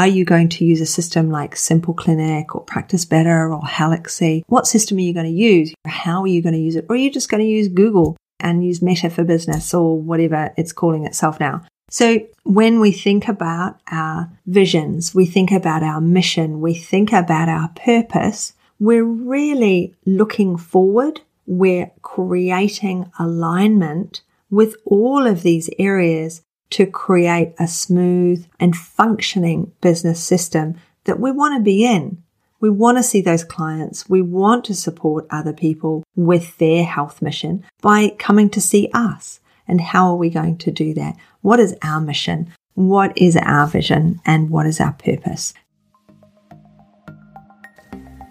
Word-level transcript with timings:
Are 0.00 0.06
you 0.06 0.24
going 0.24 0.48
to 0.48 0.64
use 0.64 0.80
a 0.80 0.86
system 0.86 1.28
like 1.28 1.54
Simple 1.54 1.92
Clinic 1.92 2.54
or 2.54 2.62
Practice 2.62 3.04
Better 3.04 3.52
or 3.52 3.60
Halaxy? 3.60 4.42
What 4.46 4.66
system 4.66 4.96
are 4.96 5.02
you 5.02 5.12
going 5.12 5.26
to 5.26 5.30
use? 5.30 5.74
How 5.84 6.22
are 6.22 6.26
you 6.26 6.40
going 6.40 6.54
to 6.54 6.58
use 6.58 6.74
it? 6.74 6.86
Or 6.88 6.94
are 6.94 6.98
you 6.98 7.10
just 7.10 7.28
going 7.28 7.42
to 7.42 7.46
use 7.46 7.68
Google 7.68 8.16
and 8.38 8.64
use 8.64 8.80
Meta 8.80 9.10
for 9.10 9.24
Business 9.24 9.74
or 9.74 10.00
whatever 10.00 10.54
it's 10.56 10.72
calling 10.72 11.04
itself 11.04 11.38
now? 11.38 11.66
So 11.90 12.26
when 12.44 12.80
we 12.80 12.92
think 12.92 13.28
about 13.28 13.78
our 13.90 14.30
visions, 14.46 15.14
we 15.14 15.26
think 15.26 15.50
about 15.50 15.82
our 15.82 16.00
mission, 16.00 16.62
we 16.62 16.72
think 16.72 17.12
about 17.12 17.50
our 17.50 17.68
purpose, 17.68 18.54
we're 18.78 19.04
really 19.04 19.94
looking 20.06 20.56
forward. 20.56 21.20
We're 21.44 21.90
creating 22.00 23.12
alignment 23.18 24.22
with 24.48 24.76
all 24.86 25.26
of 25.26 25.42
these 25.42 25.68
areas 25.78 26.40
to 26.70 26.86
create 26.86 27.54
a 27.58 27.66
smooth 27.66 28.46
and 28.58 28.76
functioning 28.76 29.72
business 29.80 30.22
system 30.22 30.76
that 31.04 31.20
we 31.20 31.30
want 31.30 31.56
to 31.56 31.62
be 31.62 31.84
in. 31.84 32.22
We 32.60 32.70
want 32.70 32.98
to 32.98 33.02
see 33.02 33.22
those 33.22 33.42
clients. 33.42 34.08
We 34.08 34.22
want 34.22 34.64
to 34.66 34.74
support 34.74 35.26
other 35.30 35.52
people 35.52 36.04
with 36.14 36.58
their 36.58 36.84
health 36.84 37.22
mission 37.22 37.64
by 37.80 38.10
coming 38.18 38.50
to 38.50 38.60
see 38.60 38.90
us. 38.92 39.40
And 39.66 39.80
how 39.80 40.10
are 40.10 40.16
we 40.16 40.30
going 40.30 40.58
to 40.58 40.70
do 40.70 40.92
that? 40.94 41.16
What 41.40 41.60
is 41.60 41.74
our 41.82 42.00
mission? 42.00 42.52
What 42.74 43.16
is 43.16 43.36
our 43.36 43.66
vision? 43.66 44.20
And 44.26 44.50
what 44.50 44.66
is 44.66 44.80
our 44.80 44.92
purpose? 44.92 45.54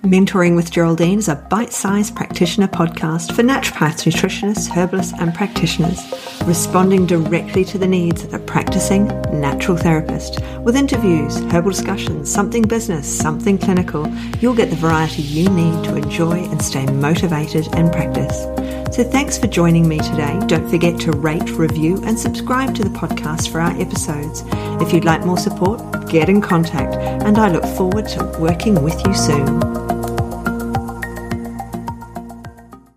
Mentoring 0.03 0.55
with 0.55 0.71
Geraldine 0.71 1.19
is 1.19 1.27
a 1.27 1.35
bite 1.35 1.73
sized 1.73 2.15
practitioner 2.15 2.69
podcast 2.69 3.35
for 3.35 3.43
naturopaths, 3.43 4.09
nutritionists, 4.09 4.69
herbalists, 4.69 5.11
and 5.19 5.33
practitioners, 5.33 5.99
responding 6.45 7.05
directly 7.05 7.65
to 7.65 7.77
the 7.77 7.85
needs 7.85 8.23
of 8.23 8.31
the 8.31 8.39
practicing 8.39 9.07
natural 9.29 9.75
therapist. 9.75 10.39
With 10.61 10.77
interviews, 10.77 11.39
herbal 11.51 11.71
discussions, 11.71 12.31
something 12.31 12.61
business, 12.61 13.13
something 13.13 13.57
clinical, 13.57 14.07
you'll 14.39 14.55
get 14.55 14.69
the 14.69 14.77
variety 14.77 15.21
you 15.21 15.49
need 15.49 15.83
to 15.83 15.97
enjoy 15.97 16.45
and 16.45 16.61
stay 16.61 16.85
motivated 16.85 17.67
in 17.75 17.89
practice. 17.89 18.45
So 18.91 19.03
thanks 19.03 19.37
for 19.37 19.47
joining 19.47 19.87
me 19.87 19.97
today. 19.99 20.37
Don't 20.47 20.69
forget 20.69 20.99
to 21.01 21.11
rate, 21.13 21.51
review, 21.51 22.03
and 22.03 22.19
subscribe 22.19 22.75
to 22.75 22.83
the 22.83 22.89
podcast 22.89 23.49
for 23.49 23.61
our 23.61 23.71
episodes. 23.79 24.43
If 24.81 24.91
you'd 24.91 25.05
like 25.05 25.25
more 25.25 25.37
support, 25.37 26.09
get 26.09 26.27
in 26.27 26.41
contact, 26.41 26.95
and 26.95 27.37
I 27.37 27.49
look 27.49 27.63
forward 27.77 28.07
to 28.09 28.25
working 28.39 28.83
with 28.83 29.05
you 29.05 29.13
soon. 29.13 29.61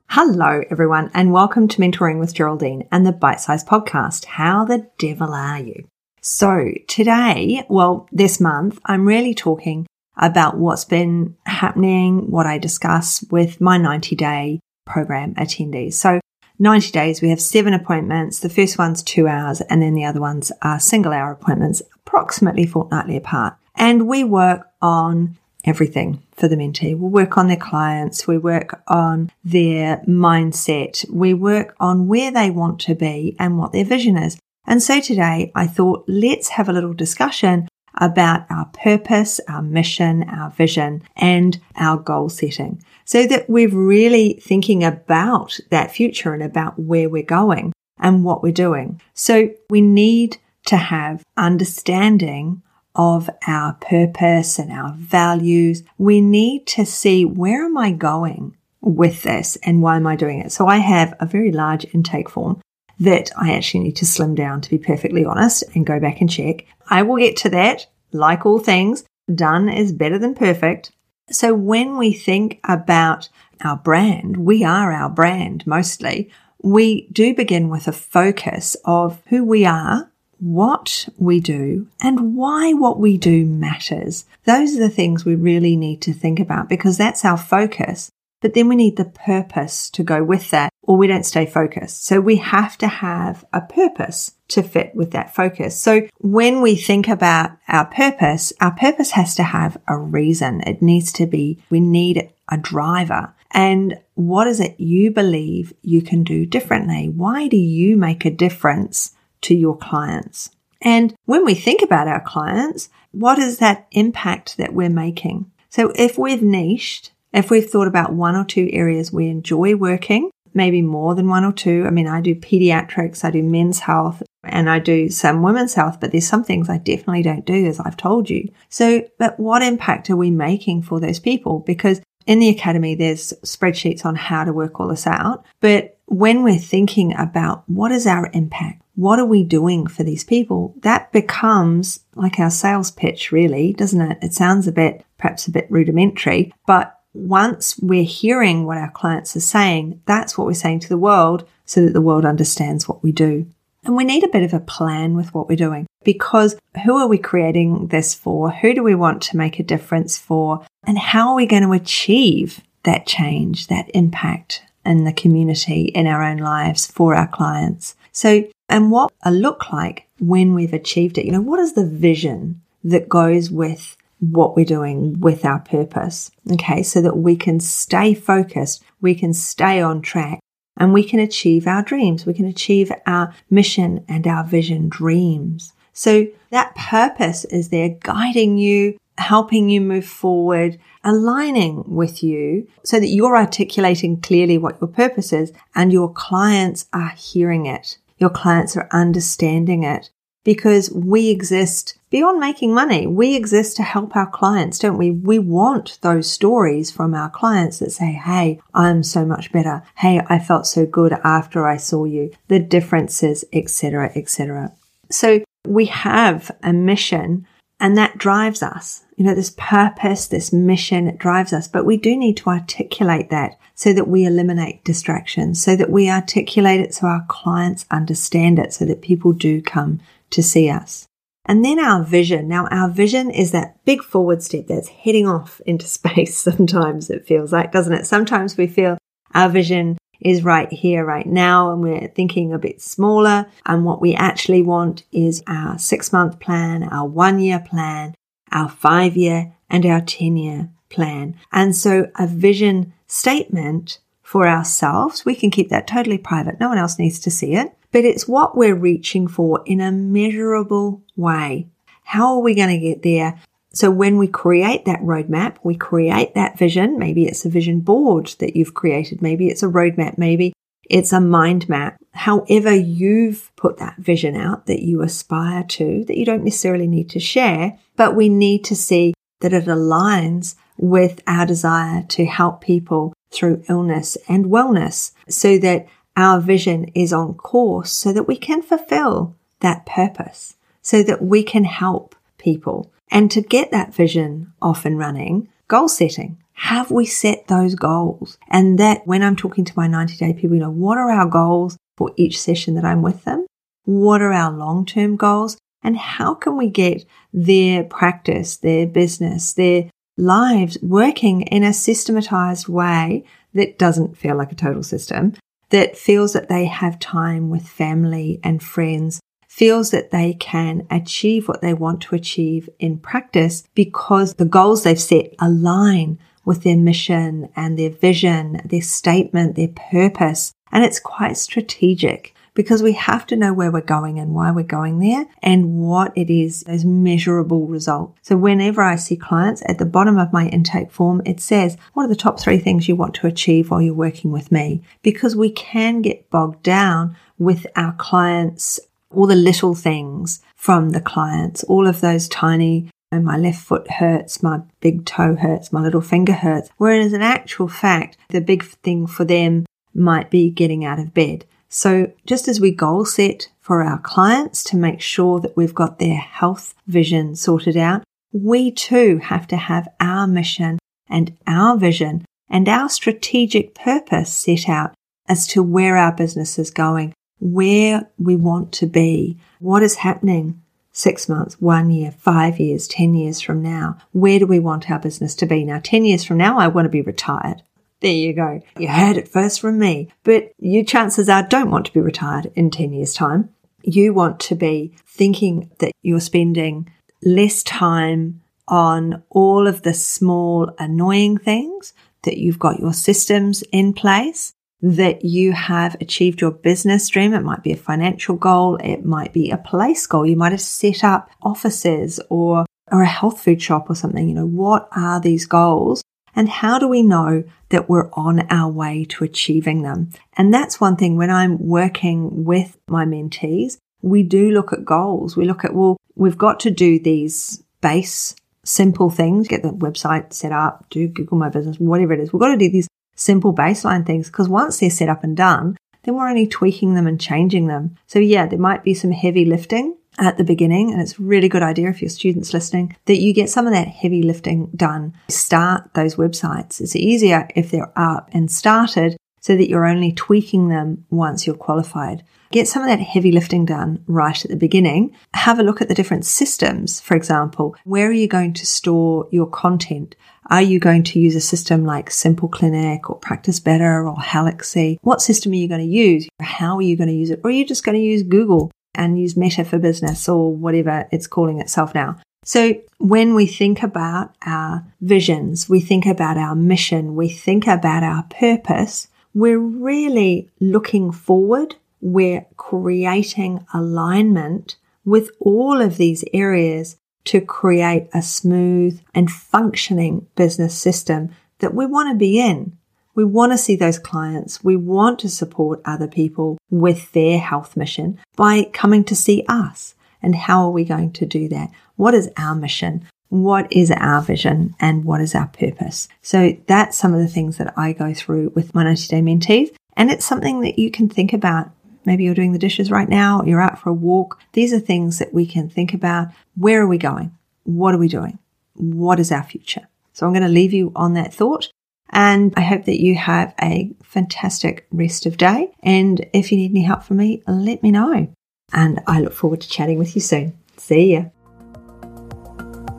Hello, 0.08 0.62
everyone, 0.70 1.10
and 1.14 1.32
welcome 1.32 1.68
to 1.68 1.80
Mentoring 1.80 2.18
with 2.18 2.34
Geraldine 2.34 2.88
and 2.90 3.06
the 3.06 3.12
Bite 3.12 3.40
Size 3.40 3.62
Podcast. 3.62 4.24
How 4.24 4.64
the 4.64 4.88
devil 4.98 5.32
are 5.32 5.60
you? 5.60 5.86
So, 6.20 6.70
today, 6.88 7.64
well, 7.68 8.08
this 8.10 8.40
month, 8.40 8.78
I'm 8.86 9.06
really 9.06 9.34
talking 9.34 9.86
about 10.16 10.56
what's 10.56 10.84
been 10.84 11.36
happening, 11.46 12.30
what 12.30 12.46
I 12.46 12.58
discuss 12.58 13.24
with 13.30 13.60
my 13.60 13.78
90 13.78 14.16
day 14.16 14.60
program 14.84 15.34
attendees. 15.34 15.94
So, 15.94 16.20
90 16.58 16.92
days, 16.92 17.22
we 17.22 17.30
have 17.30 17.40
seven 17.40 17.74
appointments. 17.74 18.38
The 18.38 18.48
first 18.48 18.78
one's 18.78 19.02
two 19.02 19.26
hours, 19.26 19.60
and 19.62 19.82
then 19.82 19.94
the 19.94 20.04
other 20.04 20.20
ones 20.20 20.52
are 20.62 20.78
single 20.78 21.12
hour 21.12 21.32
appointments, 21.32 21.82
approximately 22.06 22.66
fortnightly 22.66 23.16
apart. 23.16 23.54
And 23.74 24.06
we 24.06 24.22
work 24.22 24.68
on 24.80 25.38
everything 25.64 26.22
for 26.32 26.48
the 26.48 26.56
mentee. 26.56 26.96
We 26.96 27.08
work 27.08 27.36
on 27.36 27.48
their 27.48 27.56
clients, 27.56 28.26
we 28.26 28.38
work 28.38 28.82
on 28.88 29.30
their 29.44 29.98
mindset, 30.08 31.08
we 31.10 31.34
work 31.34 31.74
on 31.80 32.08
where 32.08 32.30
they 32.30 32.50
want 32.50 32.80
to 32.80 32.94
be 32.94 33.36
and 33.38 33.58
what 33.58 33.72
their 33.72 33.84
vision 33.84 34.16
is. 34.16 34.38
And 34.66 34.82
so 34.82 35.00
today 35.00 35.52
I 35.54 35.66
thought 35.66 36.04
let's 36.06 36.50
have 36.50 36.68
a 36.68 36.72
little 36.72 36.92
discussion 36.92 37.68
about 37.94 38.46
our 38.50 38.66
purpose, 38.66 39.40
our 39.48 39.62
mission, 39.62 40.24
our 40.28 40.50
vision, 40.50 41.02
and 41.16 41.60
our 41.76 41.98
goal 41.98 42.28
setting 42.28 42.82
so 43.04 43.26
that 43.26 43.48
we're 43.48 43.68
really 43.68 44.40
thinking 44.42 44.84
about 44.84 45.58
that 45.70 45.92
future 45.92 46.34
and 46.34 46.42
about 46.42 46.78
where 46.78 47.08
we're 47.08 47.22
going 47.22 47.72
and 47.98 48.24
what 48.24 48.42
we're 48.42 48.52
doing. 48.52 49.00
So 49.14 49.50
we 49.70 49.80
need 49.80 50.38
to 50.66 50.76
have 50.76 51.24
understanding 51.36 52.62
of 52.94 53.30
our 53.46 53.74
purpose 53.74 54.58
and 54.58 54.70
our 54.70 54.92
values, 54.94 55.82
we 55.98 56.20
need 56.20 56.66
to 56.66 56.84
see 56.84 57.24
where 57.24 57.64
am 57.64 57.78
I 57.78 57.92
going 57.92 58.56
with 58.80 59.22
this 59.22 59.56
and 59.62 59.80
why 59.80 59.96
am 59.96 60.06
I 60.06 60.16
doing 60.16 60.40
it? 60.40 60.52
So 60.52 60.66
I 60.66 60.78
have 60.78 61.14
a 61.20 61.26
very 61.26 61.52
large 61.52 61.86
intake 61.94 62.28
form 62.28 62.60
that 63.00 63.30
I 63.36 63.52
actually 63.54 63.84
need 63.84 63.96
to 63.96 64.06
slim 64.06 64.34
down 64.34 64.60
to 64.60 64.70
be 64.70 64.78
perfectly 64.78 65.24
honest 65.24 65.64
and 65.74 65.86
go 65.86 65.98
back 65.98 66.20
and 66.20 66.30
check. 66.30 66.66
I 66.88 67.02
will 67.02 67.16
get 67.16 67.36
to 67.38 67.50
that. 67.50 67.86
Like 68.12 68.44
all 68.44 68.58
things, 68.58 69.04
done 69.34 69.68
is 69.68 69.92
better 69.92 70.18
than 70.18 70.34
perfect. 70.34 70.92
So 71.30 71.54
when 71.54 71.96
we 71.96 72.12
think 72.12 72.60
about 72.64 73.28
our 73.62 73.76
brand, 73.76 74.38
we 74.38 74.64
are 74.64 74.92
our 74.92 75.10
brand 75.10 75.66
mostly. 75.66 76.30
We 76.62 77.08
do 77.08 77.34
begin 77.34 77.68
with 77.68 77.88
a 77.88 77.92
focus 77.92 78.76
of 78.84 79.22
who 79.28 79.44
we 79.44 79.64
are 79.64 80.12
what 80.42 81.08
we 81.18 81.38
do 81.38 81.86
and 82.02 82.34
why 82.34 82.72
what 82.72 82.98
we 82.98 83.16
do 83.16 83.46
matters. 83.46 84.24
Those 84.44 84.74
are 84.74 84.80
the 84.80 84.90
things 84.90 85.24
we 85.24 85.36
really 85.36 85.76
need 85.76 86.02
to 86.02 86.12
think 86.12 86.40
about 86.40 86.68
because 86.68 86.98
that's 86.98 87.24
our 87.24 87.38
focus. 87.38 88.10
But 88.40 88.54
then 88.54 88.66
we 88.66 88.74
need 88.74 88.96
the 88.96 89.04
purpose 89.04 89.88
to 89.90 90.02
go 90.02 90.24
with 90.24 90.50
that 90.50 90.72
or 90.82 90.96
we 90.96 91.06
don't 91.06 91.24
stay 91.24 91.46
focused. 91.46 92.04
So 92.04 92.20
we 92.20 92.36
have 92.36 92.76
to 92.78 92.88
have 92.88 93.44
a 93.52 93.60
purpose 93.60 94.32
to 94.52 94.62
fit 94.62 94.94
with 94.94 95.10
that 95.12 95.34
focus. 95.34 95.78
So 95.78 96.08
when 96.18 96.62
we 96.62 96.76
think 96.76 97.08
about 97.08 97.52
our 97.68 97.86
purpose, 97.86 98.52
our 98.60 98.72
purpose 98.72 99.12
has 99.12 99.34
to 99.36 99.42
have 99.42 99.76
a 99.88 99.96
reason. 99.96 100.62
It 100.62 100.82
needs 100.82 101.12
to 101.14 101.26
be, 101.26 101.62
we 101.70 101.80
need 101.80 102.30
a 102.50 102.56
driver. 102.56 103.34
And 103.50 103.98
what 104.14 104.46
is 104.46 104.60
it 104.60 104.80
you 104.80 105.10
believe 105.10 105.74
you 105.82 106.00
can 106.00 106.24
do 106.24 106.46
differently? 106.46 107.08
Why 107.08 107.48
do 107.48 107.56
you 107.56 107.96
make 107.96 108.24
a 108.24 108.30
difference 108.30 109.14
to 109.42 109.54
your 109.54 109.76
clients. 109.76 110.50
And 110.80 111.14
when 111.26 111.44
we 111.44 111.54
think 111.54 111.82
about 111.82 112.08
our 112.08 112.20
clients, 112.20 112.88
what 113.12 113.38
is 113.38 113.58
that 113.58 113.86
impact 113.92 114.56
that 114.56 114.72
we're 114.72 114.88
making? 114.88 115.50
So 115.68 115.92
if 115.94 116.18
we've 116.18 116.42
niched, 116.42 117.12
if 117.32 117.50
we've 117.50 117.68
thought 117.68 117.86
about 117.86 118.12
one 118.12 118.34
or 118.34 118.44
two 118.44 118.68
areas 118.72 119.12
we 119.12 119.28
enjoy 119.28 119.76
working, 119.76 120.30
maybe 120.54 120.82
more 120.82 121.14
than 121.14 121.28
one 121.28 121.44
or 121.44 121.52
two. 121.52 121.84
I 121.86 121.90
mean, 121.90 122.08
I 122.08 122.20
do 122.20 122.34
pediatrics, 122.34 123.24
I 123.24 123.30
do 123.30 123.42
men's 123.42 123.80
health, 123.80 124.22
and 124.44 124.68
I 124.68 124.78
do 124.78 125.08
some 125.08 125.42
women's 125.42 125.74
health, 125.74 126.00
but 126.00 126.12
there's 126.12 126.26
some 126.26 126.44
things 126.44 126.68
I 126.68 126.78
definitely 126.78 127.22
don't 127.22 127.44
do, 127.44 127.66
as 127.66 127.78
I've 127.80 127.96
told 127.96 128.28
you. 128.28 128.50
So, 128.68 129.06
but 129.18 129.38
what 129.38 129.62
impact 129.62 130.10
are 130.10 130.16
we 130.16 130.30
making 130.30 130.82
for 130.82 131.00
those 131.00 131.18
people? 131.18 131.60
Because 131.60 132.00
in 132.26 132.38
the 132.38 132.48
academy, 132.48 132.94
there's 132.94 133.32
spreadsheets 133.44 134.04
on 134.04 134.16
how 134.16 134.44
to 134.44 134.52
work 134.52 134.78
all 134.78 134.88
this 134.88 135.06
out. 135.06 135.44
But 135.60 135.98
when 136.06 136.42
we're 136.42 136.58
thinking 136.58 137.14
about 137.16 137.64
what 137.68 137.92
is 137.92 138.06
our 138.06 138.30
impact, 138.32 138.82
what 138.94 139.18
are 139.18 139.24
we 139.24 139.44
doing 139.44 139.86
for 139.86 140.02
these 140.02 140.24
people? 140.24 140.74
That 140.82 141.12
becomes 141.12 142.00
like 142.14 142.38
our 142.38 142.50
sales 142.50 142.90
pitch, 142.90 143.32
really, 143.32 143.72
doesn't 143.72 144.00
it? 144.00 144.18
It 144.22 144.34
sounds 144.34 144.66
a 144.66 144.72
bit, 144.72 145.04
perhaps 145.18 145.46
a 145.46 145.52
bit 145.52 145.66
rudimentary, 145.70 146.52
but 146.66 146.98
once 147.14 147.78
we're 147.78 148.04
hearing 148.04 148.64
what 148.64 148.78
our 148.78 148.90
clients 148.90 149.36
are 149.36 149.40
saying, 149.40 150.00
that's 150.06 150.36
what 150.36 150.46
we're 150.46 150.54
saying 150.54 150.80
to 150.80 150.88
the 150.88 150.98
world 150.98 151.46
so 151.64 151.84
that 151.84 151.92
the 151.92 152.00
world 152.00 152.24
understands 152.24 152.88
what 152.88 153.02
we 153.02 153.12
do. 153.12 153.46
And 153.84 153.96
we 153.96 154.04
need 154.04 154.22
a 154.22 154.28
bit 154.28 154.42
of 154.42 154.54
a 154.54 154.60
plan 154.60 155.14
with 155.14 155.34
what 155.34 155.48
we're 155.48 155.56
doing 155.56 155.86
because 156.04 156.56
who 156.84 156.96
are 156.96 157.08
we 157.08 157.18
creating 157.18 157.88
this 157.88 158.14
for? 158.14 158.50
Who 158.50 158.74
do 158.74 158.82
we 158.82 158.94
want 158.94 159.22
to 159.22 159.36
make 159.36 159.58
a 159.58 159.64
difference 159.64 160.18
for? 160.18 160.64
And 160.86 160.98
how 160.98 161.30
are 161.30 161.34
we 161.34 161.46
going 161.46 161.64
to 161.64 161.72
achieve 161.72 162.60
that 162.84 163.06
change, 163.06 163.66
that 163.68 163.90
impact 163.94 164.62
in 164.84 165.04
the 165.04 165.12
community, 165.12 165.84
in 165.84 166.06
our 166.06 166.22
own 166.22 166.38
lives 166.38 166.86
for 166.86 167.14
our 167.14 167.26
clients? 167.28 167.96
So 168.12 168.44
and 168.68 168.90
what 168.90 169.12
a 169.22 169.30
look 169.30 169.72
like 169.72 170.06
when 170.18 170.54
we've 170.54 170.72
achieved 170.72 171.18
it. 171.18 171.26
You 171.26 171.32
know, 171.32 171.40
what 171.40 171.60
is 171.60 171.74
the 171.74 171.86
vision 171.86 172.62
that 172.84 173.08
goes 173.08 173.50
with 173.50 173.96
what 174.20 174.56
we're 174.56 174.64
doing 174.64 175.20
with 175.20 175.44
our 175.44 175.58
purpose? 175.58 176.30
Okay. 176.50 176.82
So 176.82 177.02
that 177.02 177.18
we 177.18 177.36
can 177.36 177.58
stay 177.58 178.14
focused, 178.14 178.82
we 179.00 179.14
can 179.14 179.34
stay 179.34 179.80
on 179.80 180.02
track 180.02 180.40
and 180.76 180.92
we 180.92 181.04
can 181.04 181.20
achieve 181.20 181.66
our 181.66 181.82
dreams. 181.82 182.26
We 182.26 182.34
can 182.34 182.46
achieve 182.46 182.92
our 183.06 183.34
mission 183.50 184.04
and 184.08 184.26
our 184.26 184.44
vision 184.44 184.88
dreams. 184.88 185.72
So 185.92 186.26
that 186.50 186.74
purpose 186.74 187.44
is 187.46 187.68
there 187.68 187.96
guiding 188.00 188.56
you, 188.56 188.96
helping 189.18 189.68
you 189.68 189.80
move 189.80 190.06
forward, 190.06 190.78
aligning 191.04 191.84
with 191.86 192.22
you 192.22 192.66
so 192.84 192.98
that 192.98 193.08
you're 193.08 193.36
articulating 193.36 194.20
clearly 194.20 194.56
what 194.56 194.80
your 194.80 194.88
purpose 194.88 195.32
is 195.32 195.52
and 195.74 195.92
your 195.92 196.10
clients 196.12 196.86
are 196.92 197.10
hearing 197.10 197.66
it 197.66 197.98
your 198.22 198.30
clients 198.30 198.76
are 198.76 198.88
understanding 198.92 199.82
it 199.82 200.10
because 200.44 200.90
we 200.90 201.30
exist 201.30 201.98
beyond 202.10 202.38
making 202.38 202.74
money. 202.74 203.06
We 203.06 203.34
exist 203.34 203.76
to 203.76 203.82
help 203.82 204.16
our 204.16 204.28
clients, 204.28 204.78
don't 204.78 204.98
we? 204.98 205.10
We 205.10 205.38
want 205.38 205.98
those 206.02 206.30
stories 206.30 206.90
from 206.90 207.14
our 207.14 207.30
clients 207.30 207.78
that 207.78 207.92
say, 207.92 208.12
Hey, 208.12 208.60
I'm 208.74 209.02
so 209.02 209.24
much 209.24 209.52
better. 209.52 209.82
Hey, 209.96 210.20
I 210.28 210.38
felt 210.38 210.66
so 210.66 210.86
good 210.86 211.12
after 211.24 211.66
I 211.66 211.76
saw 211.76 212.04
you. 212.04 212.32
The 212.48 212.58
differences, 212.58 213.44
etc., 213.52 214.10
etc. 214.14 214.72
So 215.10 215.42
we 215.66 215.86
have 215.86 216.50
a 216.62 216.72
mission 216.72 217.46
And 217.82 217.98
that 217.98 218.16
drives 218.16 218.62
us. 218.62 219.02
You 219.16 219.24
know, 219.24 219.34
this 219.34 219.54
purpose, 219.58 220.28
this 220.28 220.52
mission, 220.52 221.16
drives 221.16 221.52
us, 221.52 221.66
but 221.66 221.84
we 221.84 221.96
do 221.96 222.16
need 222.16 222.36
to 222.36 222.50
articulate 222.50 223.28
that 223.30 223.58
so 223.74 223.92
that 223.92 224.06
we 224.06 224.24
eliminate 224.24 224.84
distractions, 224.84 225.60
so 225.60 225.74
that 225.74 225.90
we 225.90 226.08
articulate 226.08 226.80
it 226.80 226.94
so 226.94 227.08
our 227.08 227.24
clients 227.26 227.84
understand 227.90 228.60
it, 228.60 228.72
so 228.72 228.84
that 228.84 229.02
people 229.02 229.32
do 229.32 229.60
come 229.60 230.00
to 230.32 230.42
see 230.42 230.68
us. 230.68 231.06
And 231.44 231.64
then 231.64 231.80
our 231.80 232.04
vision. 232.04 232.46
Now, 232.46 232.66
our 232.70 232.88
vision 232.88 233.30
is 233.30 233.50
that 233.50 233.84
big 233.84 234.02
forward 234.02 234.42
step 234.42 234.66
that's 234.68 234.88
heading 234.88 235.26
off 235.26 235.60
into 235.66 235.86
space. 235.98 236.38
Sometimes 236.38 237.10
it 237.10 237.26
feels 237.26 237.52
like, 237.52 237.72
doesn't 237.72 237.92
it? 237.92 238.06
Sometimes 238.06 238.56
we 238.56 238.66
feel 238.66 238.98
our 239.34 239.48
vision 239.48 239.98
is 240.20 240.44
right 240.44 240.72
here, 240.72 241.04
right 241.04 241.26
now, 241.26 241.72
and 241.72 241.82
we're 241.82 242.08
thinking 242.08 242.52
a 242.52 242.58
bit 242.58 242.80
smaller. 242.80 243.46
And 243.66 243.84
what 243.84 244.00
we 244.00 244.14
actually 244.14 244.62
want 244.62 245.04
is 245.10 245.42
our 245.48 245.78
six 245.78 246.12
month 246.12 246.38
plan, 246.38 246.84
our 246.84 247.06
one 247.06 247.40
year 247.40 247.58
plan, 247.58 248.14
our 248.52 248.68
five 248.68 249.16
year 249.16 249.52
and 249.68 249.84
our 249.84 250.00
10 250.00 250.36
year 250.36 250.70
plan. 250.90 251.34
And 251.50 251.74
so 251.74 252.10
a 252.18 252.26
vision 252.26 252.92
statement 253.06 253.98
for 254.22 254.46
ourselves, 254.46 255.24
we 255.24 255.34
can 255.34 255.50
keep 255.50 255.70
that 255.70 255.86
totally 255.86 256.18
private. 256.18 256.60
No 256.60 256.68
one 256.68 256.78
else 256.78 256.98
needs 256.98 257.18
to 257.20 257.30
see 257.30 257.54
it, 257.54 257.74
but 257.92 258.04
it's 258.04 258.26
what 258.26 258.56
we're 258.56 258.74
reaching 258.74 259.28
for 259.28 259.62
in 259.66 259.80
a 259.80 259.92
measurable 259.92 261.02
way. 261.16 261.68
How 262.04 262.34
are 262.34 262.40
we 262.40 262.54
going 262.54 262.68
to 262.68 262.78
get 262.78 263.02
there? 263.02 263.40
So 263.74 263.90
when 263.90 264.18
we 264.18 264.26
create 264.26 264.84
that 264.84 265.00
roadmap, 265.00 265.56
we 265.62 265.76
create 265.76 266.34
that 266.34 266.58
vision. 266.58 266.98
Maybe 266.98 267.26
it's 267.26 267.44
a 267.44 267.50
vision 267.50 267.80
board 267.80 268.34
that 268.38 268.56
you've 268.56 268.74
created. 268.74 269.22
Maybe 269.22 269.48
it's 269.48 269.62
a 269.62 269.68
roadmap. 269.68 270.18
Maybe 270.18 270.52
it's 270.90 271.12
a 271.12 271.20
mind 271.20 271.68
map. 271.68 271.96
However 272.12 272.74
you've 272.74 273.50
put 273.56 273.78
that 273.78 273.96
vision 273.96 274.36
out 274.36 274.66
that 274.66 274.82
you 274.82 275.00
aspire 275.02 275.62
to, 275.64 276.04
that 276.04 276.18
you 276.18 276.26
don't 276.26 276.44
necessarily 276.44 276.86
need 276.86 277.08
to 277.10 277.20
share, 277.20 277.78
but 277.96 278.14
we 278.14 278.28
need 278.28 278.64
to 278.64 278.76
see 278.76 279.14
that 279.40 279.54
it 279.54 279.64
aligns 279.64 280.54
with 280.76 281.22
our 281.26 281.46
desire 281.46 282.02
to 282.08 282.26
help 282.26 282.60
people 282.60 283.14
through 283.30 283.62
illness 283.68 284.18
and 284.28 284.46
wellness 284.46 285.12
so 285.28 285.58
that 285.58 285.86
our 286.16 286.40
vision 286.40 286.84
is 286.94 287.12
on 287.12 287.34
course 287.34 287.92
so 287.92 288.12
that 288.12 288.28
we 288.28 288.36
can 288.36 288.62
fulfill 288.62 289.34
that 289.60 289.86
purpose, 289.86 290.56
so 290.82 291.02
that 291.02 291.22
we 291.22 291.42
can 291.42 291.64
help 291.64 292.14
people 292.38 292.90
and 293.10 293.30
to 293.30 293.42
get 293.42 293.70
that 293.70 293.94
vision 293.94 294.52
off 294.60 294.84
and 294.84 294.98
running, 294.98 295.48
goal 295.68 295.88
setting. 295.88 296.38
Have 296.54 296.90
we 296.90 297.04
set 297.04 297.46
those 297.46 297.74
goals? 297.74 298.38
And 298.48 298.78
that 298.78 299.06
when 299.06 299.22
I'm 299.22 299.36
talking 299.36 299.64
to 299.64 299.72
my 299.76 299.86
90 299.86 300.16
day 300.16 300.32
people, 300.32 300.56
you 300.56 300.62
know, 300.62 300.70
what 300.70 300.98
are 300.98 301.10
our 301.10 301.26
goals 301.26 301.76
for 301.96 302.12
each 302.16 302.40
session 302.40 302.74
that 302.74 302.84
I'm 302.84 303.02
with 303.02 303.24
them? 303.24 303.46
What 303.84 304.22
are 304.22 304.32
our 304.32 304.50
long 304.50 304.86
term 304.86 305.16
goals? 305.16 305.58
And 305.82 305.96
how 305.96 306.34
can 306.34 306.56
we 306.56 306.68
get 306.68 307.04
their 307.32 307.84
practice, 307.84 308.56
their 308.56 308.86
business, 308.86 309.52
their 309.52 309.90
lives 310.16 310.78
working 310.82 311.42
in 311.42 311.64
a 311.64 311.72
systematized 311.72 312.68
way 312.68 313.24
that 313.54 313.78
doesn't 313.78 314.16
feel 314.16 314.36
like 314.36 314.52
a 314.52 314.56
total 314.56 314.82
system, 314.82 315.34
that 315.72 315.96
feels 315.96 316.34
that 316.34 316.48
they 316.48 316.66
have 316.66 316.98
time 316.98 317.50
with 317.50 317.66
family 317.66 318.38
and 318.44 318.62
friends 318.62 319.20
feels 319.48 319.90
that 319.90 320.10
they 320.10 320.34
can 320.34 320.86
achieve 320.90 321.48
what 321.48 321.60
they 321.60 321.74
want 321.74 322.00
to 322.00 322.14
achieve 322.14 322.70
in 322.78 322.98
practice 322.98 323.64
because 323.74 324.34
the 324.34 324.44
goals 324.44 324.82
they've 324.82 325.00
set 325.00 325.34
align 325.38 326.18
with 326.44 326.62
their 326.62 326.76
mission 326.76 327.48
and 327.54 327.78
their 327.78 327.90
vision, 327.90 328.60
their 328.64 328.82
statement, 328.82 329.56
their 329.56 329.68
purpose. 329.90 330.52
And 330.70 330.84
it's 330.84 330.98
quite 330.98 331.36
strategic 331.36 332.34
because 332.54 332.82
we 332.82 332.92
have 332.92 333.26
to 333.28 333.36
know 333.36 333.52
where 333.52 333.70
we're 333.70 333.80
going 333.80 334.18
and 334.18 334.34
why 334.34 334.50
we're 334.50 334.62
going 334.62 334.98
there 334.98 335.26
and 335.42 335.78
what 335.78 336.12
it 336.16 336.30
is, 336.30 336.62
those 336.62 336.84
measurable 336.84 337.66
results. 337.66 338.18
So 338.22 338.36
whenever 338.36 338.82
I 338.82 338.96
see 338.96 339.16
clients 339.16 339.62
at 339.66 339.78
the 339.78 339.86
bottom 339.86 340.18
of 340.18 340.32
my 340.32 340.48
intake 340.48 340.90
form, 340.90 341.22
it 341.24 341.40
says, 341.40 341.76
what 341.94 342.04
are 342.04 342.08
the 342.08 342.16
top 342.16 342.40
three 342.40 342.58
things 342.58 342.88
you 342.88 342.96
want 342.96 343.14
to 343.14 343.26
achieve 343.26 343.70
while 343.70 343.82
you're 343.82 343.94
working 343.94 344.32
with 344.32 344.52
me? 344.52 344.82
Because 345.02 345.34
we 345.34 345.50
can 345.50 346.02
get 346.02 346.30
bogged 346.30 346.62
down 346.62 347.16
with 347.38 347.66
our 347.76 347.92
clients' 347.92 348.78
all 349.10 349.26
the 349.26 349.34
little 349.34 349.74
things 349.74 350.40
from 350.56 350.90
the 350.90 351.00
clients, 351.00 351.62
all 351.64 351.86
of 351.86 352.00
those 352.00 352.28
tiny, 352.28 352.88
and 353.10 353.24
my 353.24 353.36
left 353.36 353.62
foot 353.62 353.90
hurts, 353.90 354.42
my 354.42 354.60
big 354.80 355.04
toe 355.04 355.36
hurts, 355.36 355.72
my 355.72 355.82
little 355.82 356.00
finger 356.00 356.32
hurts. 356.32 356.70
Whereas 356.78 357.12
in 357.12 357.20
actual 357.20 357.68
fact, 357.68 358.16
the 358.30 358.40
big 358.40 358.64
thing 358.64 359.06
for 359.06 359.24
them 359.24 359.66
might 359.94 360.30
be 360.30 360.50
getting 360.50 360.84
out 360.84 360.98
of 360.98 361.12
bed. 361.12 361.44
So 361.74 362.12
just 362.26 362.48
as 362.48 362.60
we 362.60 362.70
goal 362.70 363.06
set 363.06 363.48
for 363.58 363.82
our 363.82 363.98
clients 363.98 364.62
to 364.64 364.76
make 364.76 365.00
sure 365.00 365.40
that 365.40 365.56
we've 365.56 365.74
got 365.74 365.98
their 365.98 366.18
health 366.18 366.74
vision 366.86 367.34
sorted 367.34 367.78
out, 367.78 368.04
we 368.30 368.70
too 368.70 369.18
have 369.18 369.46
to 369.46 369.56
have 369.56 369.88
our 369.98 370.26
mission 370.26 370.78
and 371.08 371.34
our 371.46 371.78
vision 371.78 372.26
and 372.50 372.68
our 372.68 372.90
strategic 372.90 373.74
purpose 373.74 374.30
set 374.30 374.68
out 374.68 374.92
as 375.26 375.46
to 375.46 375.62
where 375.62 375.96
our 375.96 376.12
business 376.12 376.58
is 376.58 376.70
going 376.70 377.14
where 377.42 378.08
we 378.18 378.36
want 378.36 378.70
to 378.70 378.86
be, 378.86 379.38
what 379.58 379.82
is 379.82 379.96
happening 379.96 380.62
six 380.92 381.26
months, 381.26 381.60
one 381.60 381.90
year, 381.90 382.12
five 382.12 382.60
years, 382.60 382.86
10 382.86 383.14
years 383.14 383.40
from 383.40 383.62
now. 383.62 383.96
Where 384.12 384.38
do 384.38 384.46
we 384.46 384.60
want 384.60 384.90
our 384.90 384.98
business 384.98 385.34
to 385.36 385.46
be? 385.46 385.64
Now, 385.64 385.80
10 385.82 386.04
years 386.04 386.22
from 386.22 386.36
now, 386.36 386.58
I 386.58 386.68
want 386.68 386.84
to 386.84 386.90
be 386.90 387.00
retired. 387.00 387.62
There 388.02 388.12
you 388.12 388.32
go. 388.32 388.60
You 388.76 388.88
heard 388.88 389.16
it 389.16 389.28
first 389.28 389.60
from 389.60 389.78
me, 389.78 390.08
but 390.24 390.52
you 390.58 390.84
chances 390.84 391.28
are 391.28 391.46
don't 391.46 391.70
want 391.70 391.86
to 391.86 391.92
be 391.92 392.00
retired 392.00 392.50
in 392.56 392.70
10 392.70 392.92
years 392.92 393.14
time. 393.14 393.50
You 393.84 394.12
want 394.12 394.40
to 394.40 394.56
be 394.56 394.92
thinking 395.06 395.70
that 395.78 395.92
you're 396.02 396.20
spending 396.20 396.90
less 397.24 397.62
time 397.62 398.42
on 398.66 399.22
all 399.30 399.68
of 399.68 399.82
the 399.82 399.94
small 399.94 400.74
annoying 400.80 401.38
things, 401.38 401.92
that 402.24 402.38
you've 402.38 402.58
got 402.58 402.80
your 402.80 402.92
systems 402.92 403.62
in 403.70 403.92
place, 403.92 404.52
that 404.80 405.24
you 405.24 405.52
have 405.52 405.96
achieved 406.00 406.40
your 406.40 406.50
business 406.50 407.08
dream. 407.08 407.32
It 407.34 407.44
might 407.44 407.62
be 407.62 407.72
a 407.72 407.76
financial 407.76 408.34
goal. 408.34 408.76
It 408.76 409.04
might 409.04 409.32
be 409.32 409.50
a 409.50 409.58
place 409.58 410.08
goal. 410.08 410.26
You 410.26 410.36
might 410.36 410.52
have 410.52 410.60
set 410.60 411.04
up 411.04 411.30
offices 411.40 412.18
or, 412.30 412.66
or 412.90 413.02
a 413.02 413.06
health 413.06 413.40
food 413.40 413.62
shop 413.62 413.88
or 413.88 413.94
something. 413.94 414.28
You 414.28 414.34
know, 414.34 414.46
what 414.46 414.88
are 414.96 415.20
these 415.20 415.46
goals? 415.46 416.02
And 416.34 416.48
how 416.48 416.78
do 416.78 416.88
we 416.88 417.02
know 417.02 417.44
that 417.68 417.88
we're 417.88 418.10
on 418.12 418.46
our 418.50 418.70
way 418.70 419.04
to 419.10 419.24
achieving 419.24 419.82
them? 419.82 420.10
And 420.36 420.52
that's 420.52 420.80
one 420.80 420.96
thing 420.96 421.16
when 421.16 421.30
I'm 421.30 421.58
working 421.58 422.44
with 422.44 422.78
my 422.88 423.04
mentees, 423.04 423.78
we 424.00 424.22
do 424.22 424.50
look 424.50 424.72
at 424.72 424.84
goals. 424.84 425.36
We 425.36 425.44
look 425.44 425.64
at, 425.64 425.74
well, 425.74 425.96
we've 426.16 426.38
got 426.38 426.60
to 426.60 426.70
do 426.70 426.98
these 426.98 427.62
base 427.80 428.34
simple 428.64 429.10
things, 429.10 429.48
get 429.48 429.62
the 429.62 429.70
website 429.70 430.32
set 430.32 430.52
up, 430.52 430.86
do 430.90 431.08
Google 431.08 431.38
My 431.38 431.48
Business, 431.48 431.78
whatever 431.78 432.12
it 432.12 432.20
is. 432.20 432.32
We've 432.32 432.40
got 432.40 432.52
to 432.52 432.56
do 432.56 432.70
these 432.70 432.88
simple 433.14 433.54
baseline 433.54 434.06
things 434.06 434.28
because 434.28 434.48
once 434.48 434.78
they're 434.78 434.90
set 434.90 435.08
up 435.08 435.24
and 435.24 435.36
done, 435.36 435.76
then 436.04 436.14
we're 436.14 436.28
only 436.28 436.46
tweaking 436.46 436.94
them 436.94 437.06
and 437.06 437.20
changing 437.20 437.66
them. 437.66 437.96
So 438.06 438.18
yeah, 438.18 438.46
there 438.46 438.58
might 438.58 438.82
be 438.82 438.94
some 438.94 439.12
heavy 439.12 439.44
lifting 439.44 439.96
at 440.18 440.36
the 440.36 440.44
beginning, 440.44 440.92
and 440.92 441.00
it's 441.00 441.18
a 441.18 441.22
really 441.22 441.48
good 441.48 441.62
idea 441.62 441.88
if 441.88 442.02
your 442.02 442.08
students 442.08 442.52
listening 442.52 442.96
that 443.06 443.20
you 443.20 443.32
get 443.32 443.50
some 443.50 443.66
of 443.66 443.72
that 443.72 443.88
heavy 443.88 444.22
lifting 444.22 444.70
done. 444.76 445.14
Start 445.28 445.94
those 445.94 446.16
websites. 446.16 446.80
It's 446.80 446.96
easier 446.96 447.48
if 447.54 447.70
they're 447.70 447.92
up 447.96 448.28
and 448.32 448.50
started 448.50 449.16
so 449.40 449.56
that 449.56 449.68
you're 449.68 449.86
only 449.86 450.12
tweaking 450.12 450.68
them 450.68 451.04
once 451.10 451.46
you're 451.46 451.56
qualified. 451.56 452.24
Get 452.52 452.68
some 452.68 452.82
of 452.82 452.88
that 452.88 453.00
heavy 453.00 453.32
lifting 453.32 453.64
done 453.64 454.04
right 454.06 454.44
at 454.44 454.50
the 454.50 454.56
beginning. 454.56 455.16
Have 455.34 455.58
a 455.58 455.62
look 455.62 455.80
at 455.80 455.88
the 455.88 455.94
different 455.94 456.26
systems. 456.26 457.00
For 457.00 457.16
example, 457.16 457.74
where 457.84 458.08
are 458.08 458.12
you 458.12 458.28
going 458.28 458.52
to 458.54 458.66
store 458.66 459.26
your 459.32 459.46
content? 459.46 460.14
Are 460.50 460.62
you 460.62 460.78
going 460.78 461.02
to 461.04 461.18
use 461.18 461.34
a 461.34 461.40
system 461.40 461.84
like 461.84 462.10
Simple 462.10 462.48
Clinic 462.48 463.08
or 463.08 463.16
Practice 463.16 463.58
Better 463.58 464.06
or 464.06 464.16
Halaxy? 464.16 464.98
What 465.02 465.22
system 465.22 465.52
are 465.52 465.56
you 465.56 465.68
going 465.68 465.80
to 465.80 465.86
use? 465.86 466.28
How 466.40 466.76
are 466.76 466.82
you 466.82 466.96
going 466.96 467.08
to 467.08 467.14
use 467.14 467.30
it? 467.30 467.40
Or 467.42 467.48
are 467.48 467.52
you 467.52 467.64
just 467.64 467.84
going 467.84 467.96
to 467.96 468.04
use 468.04 468.22
Google 468.22 468.70
and 468.94 469.18
use 469.18 469.36
Meta 469.36 469.64
for 469.64 469.78
Business 469.78 470.28
or 470.28 470.54
whatever 470.54 471.08
it's 471.10 471.26
calling 471.26 471.60
itself 471.60 471.94
now? 471.94 472.18
So 472.44 472.74
when 472.98 473.34
we 473.34 473.46
think 473.46 473.82
about 473.82 474.34
our 474.44 474.84
visions, 475.00 475.68
we 475.68 475.80
think 475.80 476.06
about 476.06 476.36
our 476.36 476.56
mission, 476.56 477.14
we 477.14 477.28
think 477.28 477.66
about 477.66 478.02
our 478.02 478.24
purpose, 478.24 479.08
we're 479.34 479.58
really 479.58 480.50
looking 480.60 481.12
forward. 481.12 481.76
We're 482.00 482.46
creating 482.56 483.64
alignment 483.72 484.76
with 485.04 485.30
all 485.40 485.80
of 485.80 485.96
these 485.96 486.24
areas 486.34 486.96
to 487.24 487.40
create 487.40 488.08
a 488.12 488.22
smooth 488.22 489.00
and 489.14 489.30
functioning 489.30 490.26
business 490.34 490.76
system 490.76 491.30
that 491.60 491.74
we 491.74 491.86
want 491.86 492.10
to 492.10 492.16
be 492.16 492.40
in. 492.40 492.76
We 493.14 493.24
want 493.24 493.52
to 493.52 493.58
see 493.58 493.76
those 493.76 493.98
clients. 493.98 494.64
We 494.64 494.76
want 494.76 495.18
to 495.20 495.28
support 495.28 495.80
other 495.84 496.08
people 496.08 496.58
with 496.70 497.12
their 497.12 497.38
health 497.38 497.76
mission 497.76 498.18
by 498.36 498.64
coming 498.72 499.04
to 499.04 499.16
see 499.16 499.44
us. 499.48 499.94
And 500.22 500.34
how 500.34 500.64
are 500.64 500.70
we 500.70 500.84
going 500.84 501.12
to 501.14 501.26
do 501.26 501.48
that? 501.48 501.70
What 501.96 502.14
is 502.14 502.30
our 502.36 502.54
mission? 502.54 503.06
What 503.28 503.72
is 503.72 503.90
our 503.90 504.22
vision 504.22 504.74
and 504.78 505.04
what 505.04 505.20
is 505.20 505.34
our 505.34 505.48
purpose? 505.48 506.08
So 506.20 506.56
that's 506.66 506.96
some 506.96 507.14
of 507.14 507.20
the 507.20 507.28
things 507.28 507.56
that 507.58 507.74
I 507.76 507.92
go 507.92 508.14
through 508.14 508.52
with 508.54 508.74
my 508.74 508.84
90 508.84 509.08
day 509.08 509.20
mentees. 509.20 509.74
And 509.96 510.10
it's 510.10 510.24
something 510.24 510.60
that 510.60 510.78
you 510.78 510.90
can 510.90 511.08
think 511.08 511.32
about 511.32 511.70
Maybe 512.04 512.24
you're 512.24 512.34
doing 512.34 512.50
the 512.50 512.58
dishes 512.58 512.90
right 512.90 513.08
now, 513.08 513.44
you're 513.44 513.60
out 513.60 513.78
for 513.78 513.90
a 513.90 513.92
walk. 513.94 514.40
These 514.54 514.72
are 514.72 514.80
things 514.80 515.20
that 515.20 515.32
we 515.32 515.46
can 515.46 515.68
think 515.68 515.94
about. 515.94 516.30
Where 516.56 516.82
are 516.82 516.86
we 516.88 516.98
going? 516.98 517.30
what 517.64 517.94
are 517.94 517.98
we 517.98 518.08
doing? 518.08 518.38
What 518.74 519.20
is 519.20 519.30
our 519.30 519.42
future? 519.42 519.86
So 520.12 520.26
I'm 520.26 520.32
going 520.32 520.42
to 520.42 520.48
leave 520.48 520.72
you 520.72 520.92
on 520.94 521.14
that 521.14 521.32
thought. 521.32 521.70
And 522.12 522.52
I 522.56 522.60
hope 522.60 522.84
that 522.84 523.00
you 523.00 523.14
have 523.14 523.54
a 523.62 523.90
fantastic 524.02 524.86
rest 524.90 525.26
of 525.26 525.36
day. 525.38 525.72
And 525.82 526.24
if 526.32 526.52
you 526.52 526.58
need 526.58 526.72
any 526.72 526.82
help 526.82 527.02
from 527.04 527.16
me, 527.16 527.42
let 527.46 527.82
me 527.82 527.90
know. 527.90 528.28
And 528.72 529.00
I 529.06 529.20
look 529.20 529.32
forward 529.32 529.60
to 529.62 529.68
chatting 529.68 529.98
with 529.98 530.14
you 530.14 530.20
soon. 530.20 530.58
See 530.76 531.14
ya. 531.14 531.24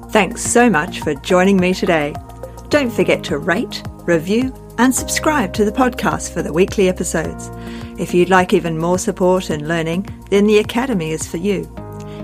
Thanks 0.10 0.44
so 0.44 0.70
much 0.70 1.02
for 1.02 1.16
joining 1.16 1.58
me 1.58 1.74
today. 1.74 2.14
Don't 2.70 2.92
forget 2.92 3.24
to 3.26 3.38
rate, 3.38 3.84
review, 4.06 4.54
and 4.78 4.94
subscribe 4.94 5.54
to 5.54 5.66
the 5.66 5.72
podcast 5.72 6.34
for 6.34 6.42
the 6.42 6.54
weekly 6.54 6.90
episodes. 6.90 7.50
If 8.00 8.14
you'd 8.14 8.30
like 8.30 8.54
even 8.54 8.78
more 8.78 8.98
support 8.98 9.50
and 9.50 9.68
learning, 9.68 10.08
then 10.30 10.48
the 10.48 10.58
Academy 10.58 11.12
is 11.12 11.28
for 11.28 11.38
you. 11.38 11.83